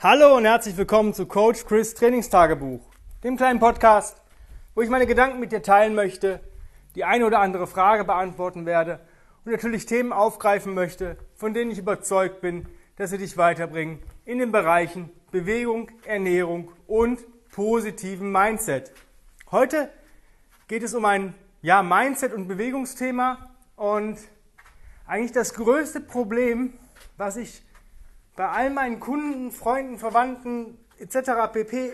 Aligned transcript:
Hallo 0.00 0.36
und 0.36 0.44
herzlich 0.44 0.76
willkommen 0.76 1.12
zu 1.12 1.26
Coach 1.26 1.66
Chris 1.66 1.92
Trainingstagebuch, 1.92 2.88
dem 3.24 3.36
kleinen 3.36 3.58
Podcast, 3.58 4.22
wo 4.76 4.80
ich 4.80 4.90
meine 4.90 5.08
Gedanken 5.08 5.40
mit 5.40 5.50
dir 5.50 5.60
teilen 5.60 5.96
möchte, 5.96 6.38
die 6.94 7.02
eine 7.02 7.26
oder 7.26 7.40
andere 7.40 7.66
Frage 7.66 8.04
beantworten 8.04 8.64
werde 8.64 9.00
und 9.44 9.50
natürlich 9.50 9.86
Themen 9.86 10.12
aufgreifen 10.12 10.72
möchte, 10.72 11.16
von 11.34 11.52
denen 11.52 11.72
ich 11.72 11.80
überzeugt 11.80 12.40
bin, 12.40 12.68
dass 12.94 13.10
sie 13.10 13.18
dich 13.18 13.36
weiterbringen 13.36 14.00
in 14.24 14.38
den 14.38 14.52
Bereichen 14.52 15.10
Bewegung, 15.32 15.90
Ernährung 16.06 16.70
und 16.86 17.18
positiven 17.50 18.30
Mindset. 18.30 18.92
Heute 19.50 19.90
geht 20.68 20.84
es 20.84 20.94
um 20.94 21.06
ein 21.06 21.34
ja, 21.60 21.82
Mindset- 21.82 22.34
und 22.34 22.46
Bewegungsthema 22.46 23.50
und 23.74 24.16
eigentlich 25.08 25.32
das 25.32 25.54
größte 25.54 26.00
Problem, 26.00 26.74
was 27.16 27.36
ich 27.36 27.64
bei 28.38 28.48
all 28.48 28.70
meinen 28.70 29.00
Kunden, 29.00 29.50
Freunden, 29.50 29.98
Verwandten 29.98 30.78
etc. 31.00 31.52
pp. 31.52 31.90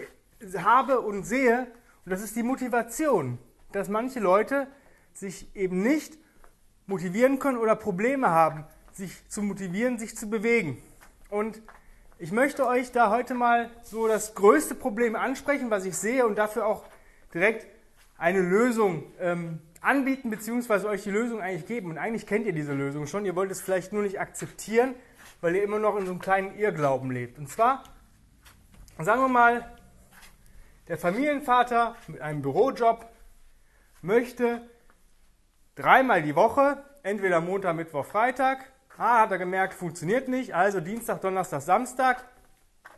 habe 0.59 1.01
und 1.01 1.23
sehe, 1.23 1.69
und 2.05 2.13
das 2.13 2.21
ist 2.21 2.37
die 2.37 2.43
Motivation, 2.43 3.39
dass 3.73 3.89
manche 3.89 4.21
Leute 4.21 4.67
sich 5.15 5.49
eben 5.57 5.83
nicht 5.83 6.19
motivieren 6.87 7.39
können 7.39 7.57
oder 7.57 7.75
Probleme 7.75 8.29
haben, 8.29 8.67
sich 8.93 9.27
zu 9.31 9.41
motivieren, 9.41 9.99
sich 9.99 10.19
zu 10.19 10.29
bewegen. 10.29 10.83
Und 11.31 11.63
ich 12.19 12.31
möchte 12.31 12.67
euch 12.67 12.93
da 12.93 13.09
heute 13.09 13.33
mal 13.33 13.71
so 13.83 14.07
das 14.07 14.35
größte 14.35 14.75
Problem 14.75 15.17
ansprechen, 15.17 15.71
was 15.71 15.87
ich 15.87 15.97
sehe 15.97 16.27
und 16.27 16.37
dafür 16.37 16.67
auch 16.67 16.85
direkt 17.33 17.67
eine 18.19 18.41
Lösung 18.41 19.05
ähm, 19.19 19.61
anbieten, 19.85 20.31
beziehungsweise 20.31 20.89
euch 20.89 21.03
die 21.03 21.11
Lösung 21.11 21.41
eigentlich 21.41 21.67
geben. 21.67 21.91
Und 21.91 21.99
eigentlich 21.99 22.27
kennt 22.27 22.47
ihr 22.47 22.53
diese 22.53 22.73
Lösung 22.73 23.07
schon, 23.07 23.25
ihr 23.25 23.37
wollt 23.37 23.51
es 23.51 23.61
vielleicht 23.61 23.93
nur 23.93 24.03
nicht 24.03 24.21
akzeptieren 24.21 24.95
weil 25.45 25.57
ihr 25.57 25.63
immer 25.63 25.79
noch 25.79 25.97
in 25.97 26.07
so 26.07 26.13
einem 26.13 26.21
kleinen 26.21 26.59
Irrglauben 26.59 27.11
lebt. 27.11 27.39
Und 27.39 27.51
zwar, 27.51 27.85
sagen 28.99 29.21
wir 29.21 29.29
mal, 29.29 29.71
der 30.89 30.97
Familienvater 30.97 31.97
mit 32.07 32.23
einem 32.23 32.41
Bürojob 32.41 33.07
möchte 34.01 34.63
dreimal 35.75 36.23
die 36.23 36.35
Woche, 36.35 36.83
entweder 37.03 37.43
Montag, 37.43 37.77
Mittwoch, 37.77 38.07
Freitag, 38.07 38.73
ah, 38.97 39.21
hat 39.21 39.33
er 39.33 39.39
gemerkt, 39.39 39.75
funktioniert 39.75 40.29
nicht, 40.29 40.55
also 40.55 40.81
Dienstag, 40.81 41.21
Donnerstag, 41.21 41.61
Samstag, 41.61 42.25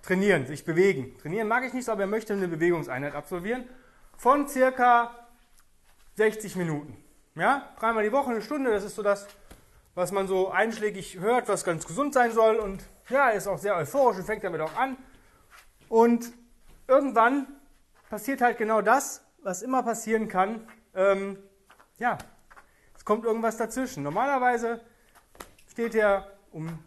trainieren, 0.02 0.46
sich 0.46 0.64
bewegen. 0.64 1.18
Trainieren 1.18 1.48
mag 1.48 1.64
ich 1.64 1.72
nicht, 1.72 1.88
aber 1.88 2.02
er 2.02 2.06
möchte 2.06 2.32
eine 2.32 2.46
Bewegungseinheit 2.46 3.16
absolvieren 3.16 3.64
von 4.16 4.46
circa 4.46 5.25
60 6.16 6.56
Minuten. 6.56 6.96
Ja, 7.34 7.68
dreimal 7.78 8.02
die 8.02 8.12
Woche, 8.12 8.30
eine 8.30 8.40
Stunde, 8.40 8.70
das 8.70 8.84
ist 8.84 8.96
so 8.96 9.02
das, 9.02 9.26
was 9.94 10.12
man 10.12 10.26
so 10.26 10.50
einschlägig 10.50 11.20
hört, 11.20 11.48
was 11.48 11.64
ganz 11.64 11.86
gesund 11.86 12.14
sein 12.14 12.32
soll. 12.32 12.56
Und 12.56 12.82
ja, 13.10 13.28
ist 13.28 13.46
auch 13.46 13.58
sehr 13.58 13.76
euphorisch 13.76 14.16
und 14.16 14.24
fängt 14.24 14.42
damit 14.42 14.62
auch 14.62 14.74
an. 14.76 14.96
Und 15.88 16.32
irgendwann 16.88 17.46
passiert 18.08 18.40
halt 18.40 18.56
genau 18.56 18.80
das, 18.80 19.24
was 19.42 19.60
immer 19.60 19.82
passieren 19.82 20.28
kann. 20.28 20.66
Ähm, 20.94 21.38
ja, 21.98 22.16
es 22.96 23.04
kommt 23.04 23.24
irgendwas 23.24 23.58
dazwischen. 23.58 24.02
Normalerweise 24.02 24.80
steht 25.70 25.94
er 25.94 26.32
um 26.50 26.78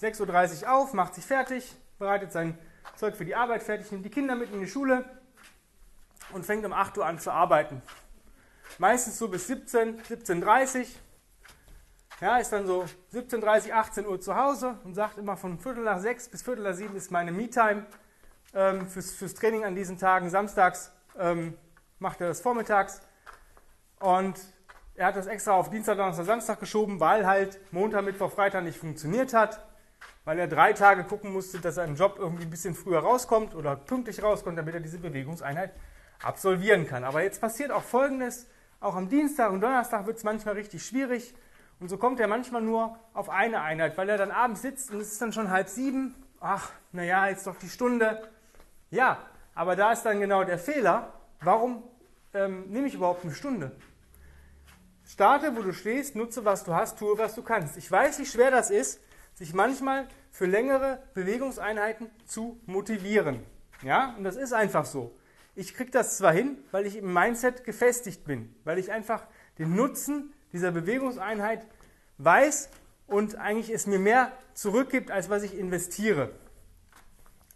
6.30 0.00 0.62
Uhr 0.62 0.72
auf, 0.72 0.92
macht 0.92 1.16
sich 1.16 1.24
fertig, 1.24 1.74
bereitet 1.98 2.30
sein 2.30 2.56
Zeug 2.94 3.16
für 3.16 3.24
die 3.24 3.34
Arbeit 3.34 3.64
fertig, 3.64 3.90
nimmt 3.90 4.04
die 4.04 4.10
Kinder 4.10 4.36
mit 4.36 4.52
in 4.52 4.60
die 4.60 4.68
Schule 4.68 5.04
und 6.32 6.46
fängt 6.46 6.64
um 6.64 6.72
8 6.72 6.98
Uhr 6.98 7.06
an 7.06 7.18
zu 7.18 7.32
arbeiten. 7.32 7.82
Meistens 8.78 9.18
so 9.18 9.28
bis 9.28 9.46
17, 9.46 10.02
17.30 10.02 10.80
Uhr. 10.80 10.86
Ja, 12.20 12.38
ist 12.38 12.52
dann 12.52 12.66
so 12.66 12.84
17.30, 13.12 13.72
18 13.72 14.06
Uhr 14.06 14.20
zu 14.20 14.36
Hause 14.36 14.78
und 14.84 14.94
sagt 14.94 15.18
immer 15.18 15.36
von 15.36 15.58
Viertel 15.58 15.82
nach 15.82 15.98
sechs 15.98 16.28
bis 16.28 16.42
Viertel 16.42 16.62
nach 16.62 16.74
sieben 16.74 16.94
ist 16.94 17.10
meine 17.10 17.32
Me-Time 17.32 17.84
ähm, 18.54 18.86
fürs, 18.86 19.10
fürs, 19.10 19.34
Training 19.34 19.64
an 19.64 19.74
diesen 19.74 19.98
Tagen. 19.98 20.30
Samstags 20.30 20.92
ähm, 21.18 21.58
macht 21.98 22.20
er 22.20 22.28
das 22.28 22.40
vormittags 22.40 23.02
und 23.98 24.38
er 24.94 25.06
hat 25.06 25.16
das 25.16 25.26
extra 25.26 25.52
auf 25.52 25.70
Dienstag, 25.70 25.96
Donnerstag, 25.96 26.26
Samstag 26.26 26.60
geschoben, 26.60 27.00
weil 27.00 27.26
halt 27.26 27.58
Montag, 27.72 28.04
Mittwoch, 28.04 28.30
Freitag 28.30 28.62
nicht 28.62 28.78
funktioniert 28.78 29.34
hat, 29.34 29.64
weil 30.24 30.38
er 30.38 30.46
drei 30.46 30.74
Tage 30.74 31.02
gucken 31.04 31.32
musste, 31.32 31.58
dass 31.58 31.76
im 31.78 31.96
Job 31.96 32.16
irgendwie 32.18 32.44
ein 32.44 32.50
bisschen 32.50 32.74
früher 32.74 33.00
rauskommt 33.00 33.54
oder 33.54 33.74
pünktlich 33.74 34.22
rauskommt, 34.22 34.56
damit 34.56 34.74
er 34.74 34.80
diese 34.80 34.98
Bewegungseinheit 34.98 35.72
absolvieren 36.22 36.86
kann. 36.86 37.02
Aber 37.02 37.22
jetzt 37.22 37.40
passiert 37.40 37.72
auch 37.72 37.82
Folgendes, 37.82 38.46
auch 38.82 38.96
am 38.96 39.08
Dienstag 39.08 39.50
und 39.52 39.60
Donnerstag 39.60 40.06
wird 40.06 40.18
es 40.18 40.24
manchmal 40.24 40.54
richtig 40.54 40.84
schwierig. 40.84 41.34
Und 41.80 41.88
so 41.88 41.96
kommt 41.96 42.20
er 42.20 42.28
manchmal 42.28 42.62
nur 42.62 42.98
auf 43.14 43.28
eine 43.28 43.60
Einheit, 43.60 43.96
weil 43.96 44.08
er 44.08 44.18
dann 44.18 44.30
abends 44.30 44.62
sitzt 44.62 44.90
und 44.90 45.00
es 45.00 45.12
ist 45.12 45.22
dann 45.22 45.32
schon 45.32 45.50
halb 45.50 45.68
sieben. 45.68 46.14
Ach, 46.40 46.70
naja, 46.92 47.28
jetzt 47.28 47.46
doch 47.46 47.56
die 47.56 47.68
Stunde. 47.68 48.28
Ja, 48.90 49.18
aber 49.54 49.76
da 49.76 49.92
ist 49.92 50.02
dann 50.02 50.20
genau 50.20 50.44
der 50.44 50.58
Fehler. 50.58 51.12
Warum 51.40 51.82
ähm, 52.34 52.70
nehme 52.70 52.86
ich 52.86 52.94
überhaupt 52.94 53.24
eine 53.24 53.34
Stunde? 53.34 53.72
Starte, 55.04 55.56
wo 55.56 55.62
du 55.62 55.72
stehst, 55.72 56.14
nutze, 56.14 56.44
was 56.44 56.64
du 56.64 56.74
hast, 56.74 56.98
tue, 56.98 57.18
was 57.18 57.34
du 57.34 57.42
kannst. 57.42 57.76
Ich 57.76 57.90
weiß, 57.90 58.18
wie 58.18 58.26
schwer 58.26 58.50
das 58.50 58.70
ist, 58.70 59.00
sich 59.34 59.52
manchmal 59.54 60.06
für 60.30 60.46
längere 60.46 61.02
Bewegungseinheiten 61.14 62.10
zu 62.26 62.60
motivieren. 62.66 63.40
Ja, 63.82 64.14
und 64.16 64.24
das 64.24 64.36
ist 64.36 64.52
einfach 64.52 64.84
so. 64.84 65.14
Ich 65.54 65.74
kriege 65.74 65.90
das 65.90 66.16
zwar 66.16 66.32
hin, 66.32 66.56
weil 66.70 66.86
ich 66.86 66.96
im 66.96 67.12
Mindset 67.12 67.64
gefestigt 67.64 68.24
bin, 68.24 68.54
weil 68.64 68.78
ich 68.78 68.90
einfach 68.90 69.26
den 69.58 69.74
Nutzen 69.76 70.32
dieser 70.52 70.72
Bewegungseinheit 70.72 71.66
weiß 72.18 72.70
und 73.06 73.36
eigentlich 73.36 73.70
es 73.70 73.86
mir 73.86 73.98
mehr 73.98 74.32
zurückgibt, 74.54 75.10
als 75.10 75.28
was 75.28 75.42
ich 75.42 75.56
investiere. 75.56 76.30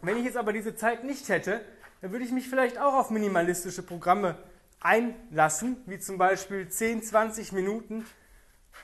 Wenn 0.01 0.17
ich 0.17 0.25
jetzt 0.25 0.37
aber 0.37 0.53
diese 0.53 0.75
Zeit 0.75 1.03
nicht 1.03 1.27
hätte, 1.29 1.61
dann 2.01 2.11
würde 2.11 2.23
ich 2.23 2.31
mich 2.31 2.49
vielleicht 2.49 2.77
auch 2.77 2.93
auf 2.93 3.09
minimalistische 3.09 3.81
Programme 3.81 4.37
einlassen, 4.79 5.77
wie 5.87 5.97
zum 5.97 6.19
Beispiel 6.19 6.69
10, 6.69 7.01
20 7.01 7.51
Minuten, 7.51 8.05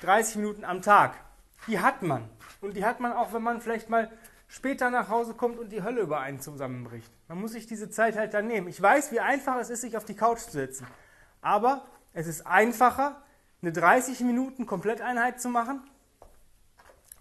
30 0.02 0.38
Minuten 0.38 0.66
am 0.66 0.82
Tag. 0.82 1.16
Die 1.68 1.80
hat 1.80 2.02
man. 2.02 2.28
Und 2.62 2.76
die 2.76 2.84
hat 2.84 3.00
man 3.00 3.14
auch, 3.14 3.32
wenn 3.32 3.44
man 3.44 3.62
vielleicht 3.62 3.90
mal 3.90 4.12
später 4.54 4.92
nach 4.92 5.10
Hause 5.10 5.34
kommt 5.34 5.58
und 5.58 5.70
die 5.70 5.82
Hölle 5.82 6.02
über 6.02 6.20
einen 6.20 6.40
zusammenbricht. 6.40 7.12
Man 7.28 7.42
muss 7.42 7.54
sich 7.54 7.66
diese 7.66 7.90
Zeit 7.90 8.16
halt 8.16 8.36
dann 8.36 8.46
nehmen. 8.46 8.68
Ich 8.68 8.80
weiß, 8.80 9.12
wie 9.12 9.20
einfach 9.20 9.58
es 9.58 9.72
ist, 9.72 9.82
sich 9.82 9.98
auf 9.98 10.06
die 10.06 10.14
Couch 10.14 10.42
zu 10.42 10.52
setzen. 10.52 10.86
Aber 11.42 11.84
es 12.14 12.28
ist 12.28 12.46
einfacher, 12.46 13.20
eine 13.64 13.72
30 13.72 14.20
Minuten 14.20 14.68
Kompletteinheit 14.68 15.42
zu 15.42 15.50
machen, 15.50 15.82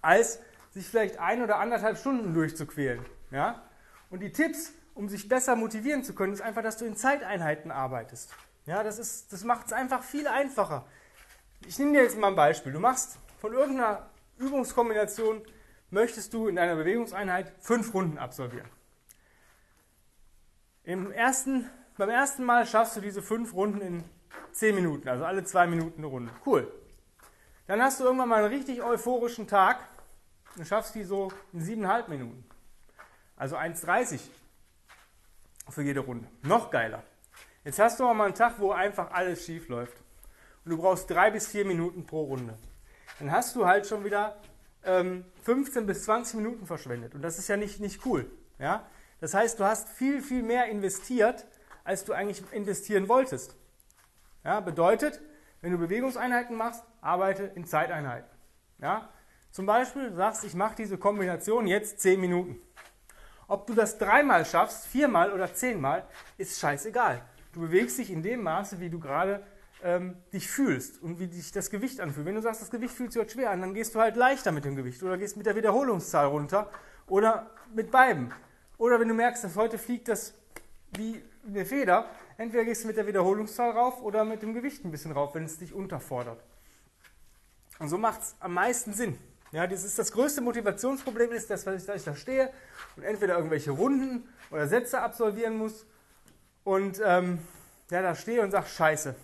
als 0.03 0.41
sich 0.72 0.87
vielleicht 0.87 1.19
ein 1.19 1.43
oder 1.43 1.56
anderthalb 1.56 1.97
Stunden 1.97 2.34
durchzuquälen. 2.34 3.03
Ja? 3.31 3.62
Und 4.10 4.20
die 4.20 4.32
Tipps, 4.32 4.72
um 4.94 5.09
sich 5.09 5.26
besser 5.26 5.56
motivieren 5.56 6.04
zu 6.04 6.14
können, 6.14 6.34
ist 6.34 6.43
einfach, 6.43 6.62
dass 6.62 6.76
du 6.76 6.84
in 6.84 6.97
Zeiteinheiten 6.97 7.70
arbeitest. 7.70 8.34
Ja, 8.66 8.82
das, 8.82 9.26
das 9.26 9.43
macht 9.43 9.69
es 9.69 9.72
einfach 9.72 10.03
viel 10.03 10.28
einfacher. 10.28 10.84
Ich 11.66 11.78
nehme 11.78 11.93
dir 11.93 12.03
jetzt 12.03 12.19
mal 12.19 12.28
ein 12.28 12.37
Beispiel. 12.37 12.72
Du 12.72 12.81
machst 12.81 13.16
von 13.41 13.54
irgendeiner 13.54 14.06
Übungskombination, 14.37 15.41
möchtest 15.92 16.32
du 16.32 16.48
in 16.48 16.56
deiner 16.56 16.75
Bewegungseinheit 16.75 17.53
fünf 17.60 17.94
Runden 17.94 18.19
absolvieren. 18.19 18.69
Im 20.84 21.12
ersten, 21.12 21.69
beim 21.97 22.08
ersten 22.08 22.44
Mal 22.44 22.66
schaffst 22.66 22.97
du 22.97 23.00
diese 23.00 23.22
fünf 23.22 23.54
Runden 23.54 23.80
in 23.80 24.04
10 24.52 24.75
Minuten, 24.75 25.08
also 25.08 25.25
alle 25.25 25.44
zwei 25.44 25.66
Minuten 25.66 25.98
eine 25.98 26.06
Runde. 26.06 26.32
Cool. 26.44 26.72
Dann 27.66 27.81
hast 27.81 28.00
du 28.00 28.04
irgendwann 28.04 28.28
mal 28.28 28.42
einen 28.42 28.52
richtig 28.52 28.82
euphorischen 28.82 29.47
Tag 29.47 29.78
und 30.56 30.66
schaffst 30.66 30.94
die 30.94 31.04
so 31.04 31.31
in 31.52 31.60
7,5 31.60 32.08
Minuten. 32.08 32.44
Also 33.36 33.56
1,30 33.56 34.20
für 35.69 35.82
jede 35.82 36.00
Runde. 36.00 36.26
Noch 36.42 36.70
geiler. 36.70 37.02
Jetzt 37.64 37.78
hast 37.78 38.00
du 38.00 38.06
auch 38.06 38.14
mal 38.14 38.25
einen 38.25 38.34
Tag, 38.34 38.58
wo 38.58 38.72
einfach 38.72 39.12
alles 39.12 39.44
schief 39.44 39.69
läuft. 39.69 39.97
Und 40.64 40.70
du 40.70 40.78
brauchst 40.78 41.08
drei 41.08 41.31
bis 41.31 41.48
vier 41.48 41.64
Minuten 41.64 42.06
pro 42.06 42.25
Runde. 42.25 42.58
Dann 43.19 43.31
hast 43.31 43.54
du 43.54 43.66
halt 43.66 43.86
schon 43.86 44.04
wieder 44.04 44.36
ähm, 44.84 45.25
15 45.43 45.87
bis 45.87 46.04
20 46.04 46.37
Minuten 46.37 46.66
verschwendet. 46.66 47.15
Und 47.15 47.22
das 47.22 47.38
ist 47.38 47.48
ja 47.48 47.56
nicht, 47.56 47.81
nicht 47.81 48.04
cool. 48.06 48.31
Ja? 48.59 48.87
Das 49.20 49.34
heißt, 49.34 49.61
du 49.61 49.64
hast 49.64 49.88
viel, 49.88 50.20
viel 50.20 50.43
mehr 50.43 50.67
investiert, 50.67 51.46
als 51.84 52.05
du 52.05 52.12
eigentlich 52.12 52.43
investieren 52.52 53.08
wolltest. 53.08 53.56
Ja, 54.44 54.61
bedeutet, 54.61 55.20
wenn 55.61 55.73
du 55.73 55.79
Bewegungseinheiten 55.79 56.56
machst, 56.56 56.82
arbeite 57.00 57.44
in 57.55 57.64
Zeiteinheiten. 57.64 58.31
Ja? 58.79 59.11
Zum 59.50 59.67
Beispiel 59.67 60.11
du 60.11 60.17
sagst, 60.17 60.44
ich 60.44 60.55
mache 60.55 60.75
diese 60.76 60.99
Kombination 60.99 61.67
jetzt 61.67 62.00
10 62.00 62.20
Minuten. 62.20 62.58
Ob 63.49 63.67
du 63.67 63.75
das 63.75 63.99
dreimal 63.99 64.46
schaffst, 64.46 64.87
viermal 64.87 65.32
oder 65.32 65.52
zehnmal, 65.52 66.06
ist 66.38 66.58
scheißegal. 66.58 67.23
Du 67.52 67.61
bewegst 67.61 67.99
dich 67.99 68.11
in 68.11 68.23
dem 68.23 68.43
Maße, 68.43 68.81
wie 68.81 68.88
du 68.88 68.99
gerade 68.99 69.43
ähm, 69.82 70.17
dich 70.32 70.49
fühlst 70.49 71.02
und 71.02 71.19
wie 71.19 71.26
dich 71.26 71.52
das 71.52 71.70
Gewicht 71.70 72.00
anfühlt. 72.00 72.26
Wenn 72.26 72.34
du 72.34 72.43
sagst, 72.43 72.62
das 72.62 72.70
Gewicht 72.70 72.94
fühlt 72.94 73.12
sich 73.12 73.20
heute 73.20 73.32
schwer 73.32 73.50
an, 73.50 73.61
dann 73.61 73.75
gehst 73.75 73.94
du 73.94 74.00
halt 74.00 74.17
leichter 74.17 74.52
mit 74.52 74.64
dem 74.64 74.76
Gewicht 74.76 75.02
oder 75.02 75.19
gehst 75.19 75.37
mit 75.37 75.46
der 75.46 75.56
Wiederholungszahl 75.56 76.26
runter 76.26 76.70
oder 77.06 77.50
mit 77.75 77.90
beiden. 77.90 78.32
Oder 78.79 79.00
wenn 79.00 79.08
du 79.08 79.14
merkst, 79.14 79.44
dass 79.44 79.56
heute 79.56 79.79
fliegt 79.79 80.08
das 80.08 80.34
wie 80.96 81.23
eine 81.46 81.64
Feder, 81.64 82.06
entweder 82.37 82.64
gehst 82.64 82.84
du 82.84 82.88
mit 82.88 82.96
der 82.96 83.06
Wiederholungszahl 83.06 83.70
rauf 83.70 84.02
oder 84.02 84.25
mit 84.25 84.43
dem 84.43 84.55
Gewicht 84.55 84.84
ein 84.84 84.90
bisschen 84.90 85.12
rauf, 85.12 85.34
wenn 85.34 85.44
es 85.44 85.58
dich 85.58 85.73
unterfordert. 85.73 86.43
Und 87.78 87.88
so 87.88 87.99
macht 87.99 88.23
es 88.23 88.37
am 88.40 88.55
meisten 88.55 88.93
Sinn. 88.93 89.19
Ja, 89.50 89.67
das 89.67 89.85
ist 89.85 89.99
das 89.99 90.12
größte 90.12 90.40
Motivationsproblem 90.40 91.32
ist, 91.32 91.50
dass, 91.50 91.64
dass 91.64 91.88
ich 91.88 92.05
da 92.05 92.14
stehe 92.14 92.50
und 92.96 93.02
entweder 93.02 93.37
irgendwelche 93.37 93.70
Runden 93.70 94.26
oder 94.50 94.67
Sätze 94.67 95.00
absolvieren 95.00 95.58
muss 95.58 95.87
und 96.64 97.02
ähm, 97.05 97.38
ja, 97.90 98.00
da 98.00 98.14
stehe 98.14 98.40
und 98.40 98.50
sage, 98.50 98.67
scheiße, 98.67 99.14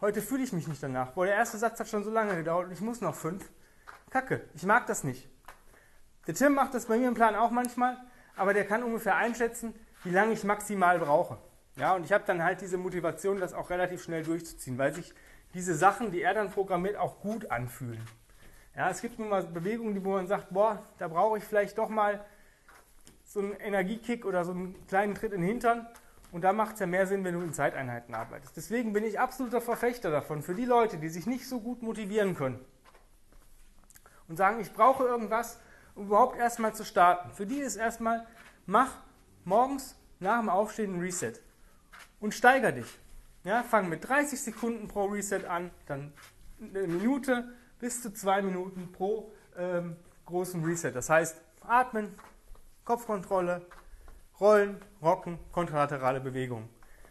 heute 0.00 0.22
fühle 0.22 0.42
ich 0.42 0.52
mich 0.52 0.68
nicht 0.68 0.82
danach. 0.82 1.12
Boah, 1.12 1.26
der 1.26 1.34
erste 1.34 1.58
Satz 1.58 1.80
hat 1.80 1.88
schon 1.88 2.04
so 2.04 2.10
lange 2.10 2.36
gedauert 2.36 2.66
und 2.66 2.72
ich 2.72 2.80
muss 2.80 3.00
noch 3.00 3.14
fünf. 3.14 3.50
Kacke, 4.10 4.42
ich 4.54 4.64
mag 4.64 4.86
das 4.86 5.04
nicht. 5.04 5.28
Der 6.26 6.34
Tim 6.34 6.54
macht 6.54 6.74
das 6.74 6.86
bei 6.86 6.98
mir 6.98 7.08
im 7.08 7.14
Plan 7.14 7.34
auch 7.34 7.50
manchmal, 7.50 7.96
aber 8.36 8.54
der 8.54 8.66
kann 8.66 8.82
ungefähr 8.82 9.16
einschätzen, 9.16 9.74
wie 10.04 10.10
lange 10.10 10.32
ich 10.32 10.44
maximal 10.44 10.98
brauche. 10.98 11.38
Ja, 11.76 11.94
und 11.94 12.04
ich 12.04 12.12
habe 12.12 12.24
dann 12.26 12.42
halt 12.42 12.60
diese 12.60 12.76
Motivation, 12.76 13.40
das 13.40 13.54
auch 13.54 13.70
relativ 13.70 14.02
schnell 14.02 14.24
durchzuziehen, 14.24 14.78
weil 14.78 14.92
sich 14.94 15.14
diese 15.54 15.74
Sachen, 15.74 16.10
die 16.10 16.22
er 16.22 16.34
dann 16.34 16.50
programmiert, 16.50 16.96
auch 16.96 17.20
gut 17.20 17.50
anfühlen. 17.50 18.00
Ja, 18.76 18.90
es 18.90 19.00
gibt 19.00 19.18
nun 19.18 19.28
mal 19.28 19.42
Bewegungen, 19.42 20.04
wo 20.04 20.12
man 20.12 20.26
sagt, 20.26 20.50
boah, 20.50 20.82
da 20.98 21.08
brauche 21.08 21.38
ich 21.38 21.44
vielleicht 21.44 21.78
doch 21.78 21.88
mal 21.88 22.24
so 23.24 23.40
einen 23.40 23.52
Energiekick 23.54 24.24
oder 24.24 24.44
so 24.44 24.52
einen 24.52 24.86
kleinen 24.86 25.14
Tritt 25.14 25.32
in 25.32 25.40
den 25.40 25.48
Hintern. 25.48 25.86
Und 26.30 26.42
da 26.42 26.52
macht 26.52 26.74
es 26.74 26.80
ja 26.80 26.86
mehr 26.86 27.06
Sinn, 27.06 27.24
wenn 27.24 27.34
du 27.34 27.40
in 27.40 27.54
Zeiteinheiten 27.54 28.14
arbeitest. 28.14 28.56
Deswegen 28.56 28.92
bin 28.92 29.04
ich 29.04 29.18
absoluter 29.18 29.60
Verfechter 29.60 30.10
davon, 30.10 30.42
für 30.42 30.54
die 30.54 30.66
Leute, 30.66 30.98
die 30.98 31.08
sich 31.08 31.26
nicht 31.26 31.48
so 31.48 31.60
gut 31.60 31.82
motivieren 31.82 32.34
können 32.34 32.60
und 34.28 34.36
sagen, 34.36 34.60
ich 34.60 34.72
brauche 34.72 35.04
irgendwas, 35.04 35.58
um 35.94 36.06
überhaupt 36.06 36.38
erstmal 36.38 36.74
zu 36.74 36.84
starten. 36.84 37.30
Für 37.32 37.46
die 37.46 37.58
ist 37.58 37.76
erstmal, 37.76 38.26
mach 38.66 38.90
morgens 39.44 39.96
nach 40.20 40.38
dem 40.38 40.48
Aufstehen 40.48 40.96
ein 40.96 41.00
Reset 41.00 41.34
und 42.20 42.34
steiger 42.34 42.72
dich. 42.72 42.98
Ja, 43.44 43.62
fang 43.62 43.88
mit 43.88 44.06
30 44.06 44.40
Sekunden 44.40 44.88
pro 44.88 45.06
Reset 45.06 45.44
an, 45.46 45.70
dann 45.86 46.12
eine 46.60 46.86
Minute 46.86 47.48
bis 47.78 48.02
zu 48.02 48.12
zwei 48.12 48.42
Minuten 48.42 48.92
pro 48.92 49.32
ähm, 49.56 49.96
großen 50.26 50.62
Reset. 50.64 50.92
Das 50.92 51.08
heißt, 51.08 51.40
atmen, 51.60 52.14
Kopfkontrolle, 52.84 53.64
rollen, 54.40 54.80
rocken, 55.02 55.38
kontralaterale 55.52 56.20
Bewegung. 56.20 56.68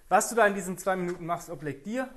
Was 0.09 0.29
du 0.29 0.35
da 0.35 0.47
in 0.47 0.53
diesen 0.53 0.77
zwei 0.77 0.95
Minuten 0.95 1.25
machst, 1.25 1.49
obliegt 1.49 1.85
dir. 1.85 2.09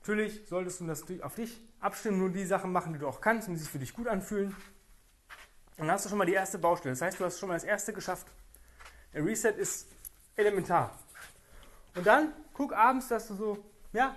Natürlich 0.00 0.46
solltest 0.48 0.80
du 0.80 0.86
das 0.86 1.04
auf 1.22 1.36
dich 1.36 1.60
abstimmen, 1.80 2.18
nur 2.18 2.30
die 2.30 2.44
Sachen 2.44 2.72
machen, 2.72 2.92
die 2.92 2.98
du 2.98 3.06
auch 3.06 3.20
kannst 3.20 3.48
und 3.48 3.54
die 3.54 3.60
sich 3.60 3.70
für 3.70 3.78
dich 3.78 3.94
gut 3.94 4.08
anfühlen. 4.08 4.56
Und 5.78 5.86
dann 5.86 5.92
hast 5.92 6.04
du 6.04 6.08
schon 6.08 6.18
mal 6.18 6.26
die 6.26 6.32
erste 6.32 6.58
Baustelle. 6.58 6.92
Das 6.92 7.02
heißt, 7.02 7.20
du 7.20 7.24
hast 7.24 7.38
schon 7.38 7.48
mal 7.48 7.54
das 7.54 7.64
erste 7.64 7.92
geschafft. 7.92 8.26
Der 9.12 9.24
Reset 9.24 9.52
ist 9.52 9.88
elementar. 10.36 10.98
Und 11.94 12.06
dann 12.06 12.32
guck 12.52 12.72
abends, 12.72 13.08
dass 13.08 13.28
du 13.28 13.34
so, 13.34 13.64
ja, 13.92 14.16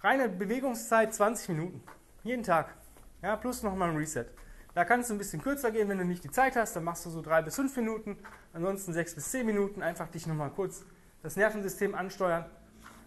reine 0.00 0.28
Bewegungszeit 0.28 1.14
20 1.14 1.50
Minuten. 1.50 1.82
Jeden 2.22 2.42
Tag. 2.42 2.74
Ja, 3.22 3.36
plus 3.36 3.62
nochmal 3.62 3.90
ein 3.90 3.96
Reset. 3.96 4.26
Da 4.74 4.84
kannst 4.84 5.10
du 5.10 5.14
ein 5.14 5.18
bisschen 5.18 5.42
kürzer 5.42 5.70
gehen, 5.70 5.88
wenn 5.88 5.98
du 5.98 6.04
nicht 6.04 6.22
die 6.22 6.30
Zeit 6.30 6.56
hast. 6.56 6.76
Dann 6.76 6.84
machst 6.84 7.04
du 7.04 7.10
so 7.10 7.22
drei 7.22 7.42
bis 7.42 7.56
fünf 7.56 7.76
Minuten. 7.76 8.16
Ansonsten 8.52 8.92
sechs 8.92 9.14
bis 9.14 9.30
zehn 9.30 9.46
Minuten. 9.46 9.82
Einfach 9.82 10.08
dich 10.08 10.26
nochmal 10.26 10.50
kurz 10.50 10.84
das 11.22 11.36
Nervensystem 11.36 11.94
ansteuern. 11.94 12.44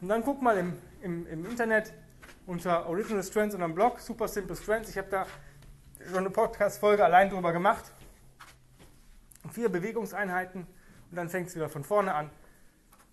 Und 0.02 0.10
dann 0.10 0.24
guck 0.24 0.42
mal 0.42 0.58
im, 0.58 0.74
im, 1.02 1.26
im 1.28 1.46
Internet 1.46 1.94
unter 2.46 2.88
Original 2.88 3.24
Strengths 3.24 3.56
und 3.56 3.64
am 3.64 3.74
Blog, 3.74 4.00
Super 4.00 4.28
Simple 4.28 4.56
Strengths. 4.56 4.90
Ich 4.90 4.98
habe 4.98 5.10
da 5.10 5.26
schon 6.10 6.20
eine 6.20 6.30
Podcast-Folge 6.30 7.04
allein 7.04 7.30
drüber 7.30 7.54
gemacht. 7.54 7.86
Vier 9.52 9.70
Bewegungseinheiten 9.70 10.68
und 11.10 11.16
dann 11.16 11.30
fängt 11.30 11.48
es 11.48 11.56
wieder 11.56 11.70
von 11.70 11.84
vorne 11.84 12.14
an. 12.14 12.30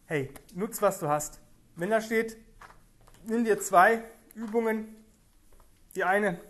Hey, 0.07 0.33
nutz, 0.55 0.83
was 0.83 0.99
du 0.99 1.09
hast. 1.09 1.41
Wenn 1.77 1.91
da 1.91 2.01
steht, 2.01 2.37
nimm 3.25 3.45
dir 3.45 3.61
zwei 3.61 4.03
Übungen. 4.35 4.97
Die 5.95 6.05
eine 6.05 6.41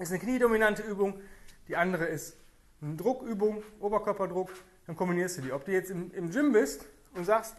ist 0.00 0.10
eine 0.10 0.20
kniedominante 0.20 0.82
Übung, 0.82 1.20
die 1.68 1.76
andere 1.76 2.06
ist 2.06 2.36
eine 2.80 2.96
Druckübung, 2.96 3.62
Oberkörperdruck. 3.80 4.50
Dann 4.86 4.96
kombinierst 4.96 5.38
du 5.38 5.42
die. 5.42 5.52
Ob 5.52 5.64
du 5.64 5.72
jetzt 5.72 5.90
im, 5.90 6.10
im 6.12 6.30
Gym 6.30 6.52
bist 6.52 6.84
und 7.14 7.24
sagst, 7.24 7.54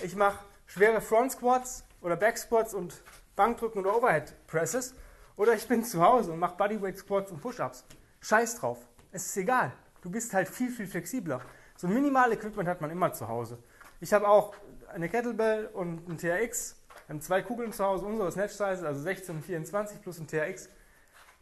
ich 0.00 0.14
mache 0.14 0.44
schwere 0.66 1.00
Front 1.00 1.32
Squats 1.32 1.84
oder 2.00 2.16
Back 2.16 2.38
Squats 2.38 2.74
und 2.74 3.02
Bankdrücken 3.34 3.80
oder 3.80 3.96
Overhead 3.96 4.34
Presses 4.46 4.94
oder 5.36 5.54
ich 5.54 5.66
bin 5.66 5.84
zu 5.84 6.02
Hause 6.02 6.32
und 6.32 6.38
mache 6.38 6.56
Bodyweight 6.56 6.98
Squats 6.98 7.30
und 7.30 7.40
Push-Ups. 7.40 7.84
Scheiß 8.20 8.56
drauf. 8.56 8.78
Es 9.12 9.26
ist 9.26 9.36
egal. 9.36 9.72
Du 10.02 10.10
bist 10.10 10.32
halt 10.34 10.48
viel, 10.48 10.70
viel 10.70 10.86
flexibler. 10.86 11.40
So 11.76 11.88
Minimal-Equipment 11.88 12.68
hat 12.68 12.80
man 12.80 12.90
immer 12.90 13.12
zu 13.12 13.28
Hause. 13.28 13.58
Ich 14.00 14.12
habe 14.12 14.28
auch 14.28 14.54
eine 14.92 15.08
Kettlebell 15.08 15.66
und 15.72 16.08
ein 16.08 16.18
TRX. 16.18 16.76
Haben 17.08 17.20
zwei 17.20 17.42
Kugeln 17.42 17.72
zu 17.72 17.84
Hause, 17.84 18.06
unsere 18.06 18.32
Snatch 18.32 18.52
Size, 18.52 18.86
also 18.86 19.00
16 19.00 19.36
und 19.36 19.42
24 19.42 20.00
plus 20.00 20.18
ein 20.18 20.26
TRX. 20.26 20.68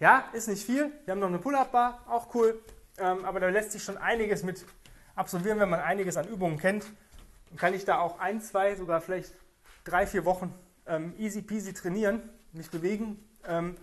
Ja, 0.01 0.25
ist 0.33 0.49
nicht 0.49 0.67
viel. 0.67 0.91
Wir 1.05 1.13
haben 1.13 1.21
noch 1.21 1.29
eine 1.29 1.39
Pull-Up-Bar, 1.39 2.05
auch 2.09 2.35
cool. 2.35 2.61
Ähm, 2.99 3.25
aber 3.25 3.39
da 3.39 3.49
lässt 3.49 3.73
sich 3.73 3.83
schon 3.83 3.97
einiges 3.97 4.43
mit 4.43 4.65
absolvieren, 5.15 5.61
wenn 5.61 5.71
man 5.71 5.81
einiges 5.81 6.17
an 6.17 6.27
Übungen 6.27 6.59
kennt. 6.59 6.85
Dann 7.51 7.59
kann 7.59 7.75
ich 7.75 7.85
da 7.85 8.01
auch 8.01 8.19
ein, 8.19 8.41
zwei, 8.41 8.75
sogar 8.75 9.01
vielleicht 9.01 9.35
drei, 9.85 10.07
vier 10.07 10.25
Wochen 10.25 10.53
ähm, 10.87 11.15
easy 11.19 11.43
peasy 11.43 11.73
trainieren, 11.73 12.23
mich 12.53 12.71
bewegen, 12.71 13.25
ähm, 13.47 13.77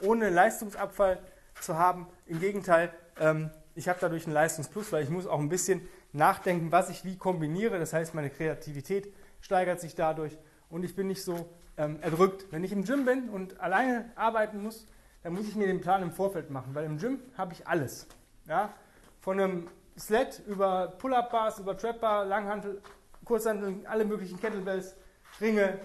ohne 0.00 0.30
Leistungsabfall 0.30 1.18
zu 1.60 1.76
haben. 1.76 2.06
Im 2.26 2.40
Gegenteil, 2.40 2.90
ähm, 3.20 3.50
ich 3.74 3.90
habe 3.90 3.98
dadurch 4.00 4.24
einen 4.24 4.34
Leistungsplus, 4.34 4.90
weil 4.90 5.04
ich 5.04 5.10
muss 5.10 5.26
auch 5.26 5.38
ein 5.38 5.50
bisschen 5.50 5.86
nachdenken, 6.12 6.72
was 6.72 6.88
ich 6.88 7.04
wie 7.04 7.18
kombiniere. 7.18 7.78
Das 7.78 7.92
heißt, 7.92 8.14
meine 8.14 8.30
Kreativität 8.30 9.12
steigert 9.42 9.80
sich 9.80 9.94
dadurch 9.94 10.38
und 10.70 10.82
ich 10.82 10.96
bin 10.96 11.08
nicht 11.08 11.22
so 11.22 11.50
ähm, 11.76 11.98
erdrückt. 12.00 12.46
Wenn 12.50 12.64
ich 12.64 12.72
im 12.72 12.84
Gym 12.84 13.04
bin 13.04 13.28
und 13.28 13.60
alleine 13.60 14.10
arbeiten 14.16 14.62
muss, 14.62 14.86
dann 15.22 15.34
muss 15.34 15.48
ich 15.48 15.56
mir 15.56 15.66
den 15.66 15.80
Plan 15.80 16.02
im 16.02 16.12
Vorfeld 16.12 16.50
machen, 16.50 16.74
weil 16.74 16.84
im 16.84 16.98
Gym 16.98 17.20
habe 17.36 17.52
ich 17.52 17.66
alles. 17.66 18.06
Ja? 18.46 18.72
Von 19.20 19.40
einem 19.40 19.68
Sled 19.98 20.42
über 20.46 20.88
Pull-Up-Bars, 20.98 21.58
über 21.58 21.76
Trap-Bar, 21.76 22.24
Langhantel, 22.24 22.80
Kurzhantel, 23.24 23.84
alle 23.86 24.04
möglichen 24.04 24.38
Kettlebells, 24.40 24.96
Ringe, 25.40 25.78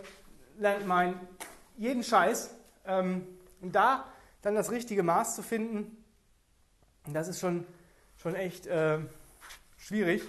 Landmine, 0.57 1.15
jeden 1.77 2.03
Scheiß. 2.03 2.55
Ähm, 2.85 3.27
und 3.61 3.73
da 3.73 4.05
dann 4.41 4.55
das 4.55 4.71
richtige 4.71 5.03
Maß 5.03 5.35
zu 5.35 5.41
finden, 5.41 6.03
das 7.07 7.27
ist 7.27 7.39
schon, 7.39 7.65
schon 8.17 8.35
echt 8.35 8.67
äh, 8.67 8.99
schwierig. 9.77 10.23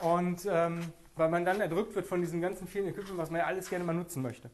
Und 0.00 0.46
ähm, 0.50 0.92
weil 1.16 1.28
man 1.28 1.44
dann 1.44 1.60
erdrückt 1.60 1.94
wird 1.94 2.06
von 2.06 2.20
diesen 2.20 2.40
ganzen 2.40 2.66
vielen 2.66 2.88
Equipment, 2.88 3.18
was 3.18 3.30
man 3.30 3.40
ja 3.40 3.46
alles 3.46 3.70
gerne 3.70 3.84
mal 3.84 3.92
nutzen 3.92 4.22
möchte. 4.22 4.50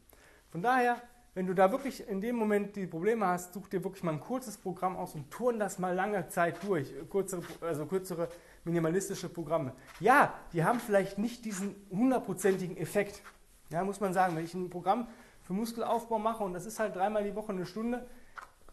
Von 0.50 0.62
daher, 0.62 1.00
wenn 1.34 1.46
du 1.46 1.54
da 1.54 1.70
wirklich 1.70 2.08
in 2.08 2.20
dem 2.20 2.36
Moment 2.36 2.74
die 2.76 2.86
Probleme 2.86 3.26
hast, 3.26 3.54
such 3.54 3.68
dir 3.68 3.84
wirklich 3.84 4.02
mal 4.02 4.12
ein 4.12 4.20
kurzes 4.20 4.56
Programm 4.56 4.96
aus 4.96 5.14
und 5.14 5.30
turn 5.30 5.58
das 5.58 5.78
mal 5.78 5.94
lange 5.94 6.28
Zeit 6.28 6.62
durch. 6.64 6.92
Kürzere, 7.08 7.42
also 7.60 7.86
kürzere 7.86 8.28
minimalistische 8.64 9.28
Programme. 9.28 9.72
Ja, 10.00 10.34
die 10.52 10.64
haben 10.64 10.80
vielleicht 10.80 11.18
nicht 11.18 11.44
diesen 11.44 11.74
hundertprozentigen 11.90 12.76
Effekt. 12.76 13.22
Ja, 13.70 13.84
muss 13.84 14.00
man 14.00 14.12
sagen, 14.12 14.36
wenn 14.36 14.44
ich 14.44 14.54
ein 14.54 14.70
Programm 14.70 15.06
für 15.42 15.52
Muskelaufbau 15.52 16.18
mache 16.18 16.42
und 16.42 16.52
das 16.52 16.66
ist 16.66 16.80
halt 16.80 16.96
dreimal 16.96 17.22
die 17.22 17.34
Woche 17.34 17.52
eine 17.52 17.64
Stunde, 17.64 18.06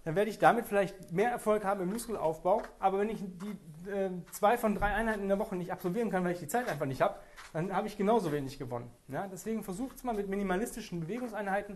dann 0.03 0.15
werde 0.15 0.29
ich 0.29 0.39
damit 0.39 0.65
vielleicht 0.65 1.11
mehr 1.11 1.29
Erfolg 1.29 1.65
haben 1.65 1.81
im 1.81 1.89
Muskelaufbau. 1.89 2.61
Aber 2.79 2.99
wenn 2.99 3.09
ich 3.09 3.19
die 3.19 3.89
äh, 3.89 4.09
zwei 4.31 4.57
von 4.57 4.73
drei 4.73 4.93
Einheiten 4.93 5.21
in 5.21 5.27
der 5.27 5.37
Woche 5.37 5.55
nicht 5.55 5.71
absolvieren 5.71 6.09
kann, 6.09 6.23
weil 6.23 6.31
ich 6.31 6.39
die 6.39 6.47
Zeit 6.47 6.69
einfach 6.69 6.85
nicht 6.85 7.01
habe, 7.01 7.19
dann 7.51 7.75
habe 7.75 7.87
ich 7.87 7.97
genauso 7.97 8.31
wenig 8.31 8.57
gewonnen. 8.57 8.89
Ja, 9.09 9.27
deswegen 9.27 9.63
versucht 9.63 9.97
es 9.97 10.03
mal 10.03 10.15
mit 10.15 10.29
minimalistischen 10.29 11.01
Bewegungseinheiten. 11.01 11.75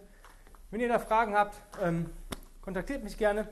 Wenn 0.72 0.80
ihr 0.80 0.88
da 0.88 1.00
Fragen 1.00 1.36
habt, 1.36 1.58
ähm, 1.82 2.10
kontaktiert 2.62 3.04
mich 3.04 3.18
gerne. 3.18 3.50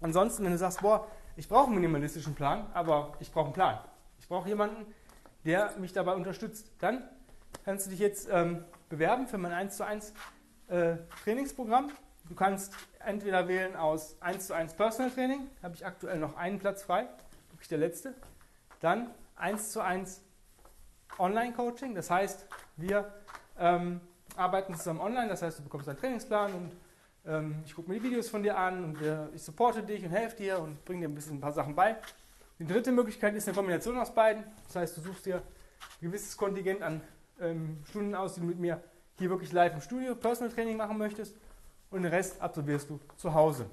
Ansonsten, 0.00 0.42
wenn 0.42 0.52
du 0.52 0.56
sagst, 0.56 0.80
boah, 0.80 1.06
ich 1.36 1.46
brauche 1.46 1.66
einen 1.66 1.74
minimalistischen 1.74 2.34
Plan, 2.34 2.66
aber 2.72 3.12
ich 3.20 3.30
brauche 3.30 3.44
einen 3.44 3.52
Plan. 3.52 3.78
Ich 4.18 4.26
brauche 4.26 4.48
jemanden, 4.48 4.86
der 5.44 5.70
mich 5.76 5.92
dabei 5.92 6.14
unterstützt. 6.14 6.72
Dann 6.78 7.02
kannst 7.66 7.84
du 7.84 7.90
dich 7.90 7.98
jetzt 7.98 8.26
ähm, 8.32 8.64
bewerben 8.88 9.26
für 9.26 9.36
mein 9.36 9.52
1 9.52 9.76
zu 9.76 9.84
1 9.84 10.14
äh, 10.68 10.96
Trainingsprogramm. 11.24 11.90
Du 12.26 12.34
kannst 12.34 12.72
entweder 13.00 13.46
wählen 13.46 13.76
aus 13.76 14.16
1 14.20 14.46
zu 14.46 14.54
1 14.54 14.72
Personal 14.72 15.10
Training, 15.10 15.46
habe 15.62 15.74
ich 15.74 15.84
aktuell 15.84 16.18
noch 16.18 16.38
einen 16.38 16.58
Platz 16.58 16.84
frei, 16.84 17.06
wirklich 17.50 17.68
der 17.68 17.78
letzte. 17.78 18.14
Dann 18.80 19.10
1 19.36 19.72
zu 19.72 19.82
1 19.82 20.22
Online 21.18 21.52
Coaching, 21.52 21.94
das 21.94 22.10
heißt, 22.10 22.46
wir 22.76 23.12
ähm, 23.58 24.00
arbeiten 24.36 24.74
zusammen 24.76 25.00
online, 25.00 25.28
das 25.28 25.42
heißt, 25.42 25.58
du 25.58 25.62
bekommst 25.62 25.88
einen 25.88 25.98
Trainingsplan 25.98 26.54
und 26.54 26.72
ähm, 27.26 27.62
ich 27.64 27.74
gucke 27.74 27.90
mir 27.90 27.98
die 27.98 28.04
Videos 28.04 28.28
von 28.28 28.42
dir 28.42 28.56
an 28.56 28.84
und 28.84 29.00
wir, 29.00 29.30
ich 29.34 29.42
supporte 29.42 29.82
dich 29.82 30.04
und 30.04 30.10
helfe 30.10 30.36
dir 30.36 30.58
und 30.58 30.84
bringe 30.84 31.00
dir 31.02 31.08
ein 31.08 31.14
bisschen 31.14 31.36
ein 31.36 31.40
paar 31.40 31.52
Sachen 31.52 31.74
bei. 31.74 31.96
Die 32.58 32.66
dritte 32.66 32.92
Möglichkeit 32.92 33.34
ist 33.34 33.48
eine 33.48 33.56
Kombination 33.56 33.98
aus 33.98 34.14
beiden, 34.14 34.44
das 34.66 34.76
heißt, 34.76 34.96
du 34.96 35.00
suchst 35.00 35.26
dir 35.26 35.36
ein 35.36 35.42
gewisses 36.00 36.36
Kontingent 36.36 36.82
an 36.82 37.00
ähm, 37.40 37.78
Stunden 37.88 38.14
aus, 38.14 38.34
die 38.34 38.40
du 38.40 38.46
mit 38.46 38.58
mir 38.58 38.82
hier 39.18 39.30
wirklich 39.30 39.52
live 39.52 39.74
im 39.74 39.80
Studio 39.80 40.14
Personal 40.14 40.52
Training 40.52 40.76
machen 40.76 40.98
möchtest 40.98 41.36
und 41.90 42.02
den 42.02 42.12
Rest 42.12 42.40
absolvierst 42.40 42.90
du 42.90 43.00
zu 43.16 43.34
Hause. 43.34 43.66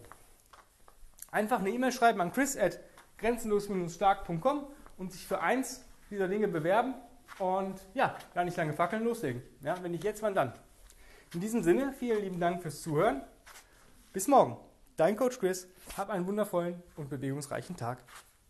Einfach 1.32 1.60
eine 1.60 1.70
E-Mail 1.70 1.92
schreiben 1.92 2.22
an 2.22 2.32
chris 2.32 2.58
at 2.58 2.80
grenzenlos-stark.com 3.18 4.68
und 4.98 5.12
sich 5.12 5.28
für 5.28 5.42
eins 5.42 5.86
dieser 6.10 6.28
Dinge 6.28 6.48
bewerben 6.48 6.96
und 7.38 7.79
ja, 7.93 8.15
gar 8.33 8.43
nicht 8.43 8.57
lange 8.57 8.74
fackeln, 8.74 9.03
loslegen. 9.03 9.41
Ja, 9.62 9.81
wenn 9.81 9.91
nicht 9.91 10.03
jetzt, 10.03 10.21
wann 10.21 10.33
dann? 10.33 10.53
In 11.33 11.41
diesem 11.41 11.62
Sinne, 11.63 11.93
vielen 11.93 12.21
lieben 12.24 12.39
Dank 12.39 12.62
fürs 12.62 12.81
Zuhören. 12.81 13.21
Bis 14.12 14.27
morgen. 14.27 14.57
Dein 14.98 15.15
Coach 15.15 15.39
Chris. 15.39 15.67
Hab 15.95 16.09
einen 16.09 16.25
wundervollen 16.25 16.81
und 16.95 17.09
bewegungsreichen 17.09 17.75
Tag. 17.75 18.00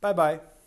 Bye 0.02 0.14
bye. 0.14 0.59